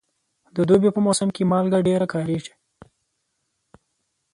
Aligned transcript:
د 0.55 0.57
دوبي 0.69 0.89
په 0.93 0.99
موسم 1.05 1.29
کې 1.35 1.49
مالګه 1.51 1.79
ډېره 1.87 2.05
کارېږي. 2.13 2.53